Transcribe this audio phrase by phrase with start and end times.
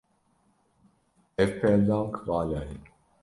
[1.45, 2.77] Ev peldank vala ye.